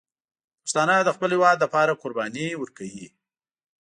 [0.63, 3.07] پښتانه د خپل هېواد لپاره قرباني ورکوي.